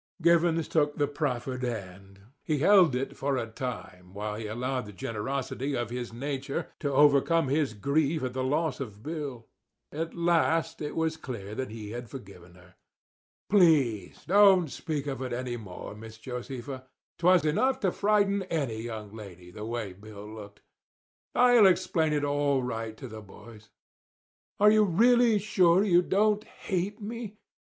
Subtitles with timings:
[0.19, 2.21] Givens took the proffered hand.
[2.43, 6.91] He held it for a time while he allowed the generosity of his nature to
[6.91, 9.45] overcome his grief at the loss of Bill.
[9.91, 12.73] At last it was clear that he had forgiven her.
[13.47, 16.87] "Please don't speak of it any more, Miss Josefa.
[17.19, 20.61] 'Twas enough to frighten any young lady the way Bill looked.
[21.35, 23.69] I'll explain it all right to the boys."
[24.59, 27.37] "Are you really sure you don't hate me?"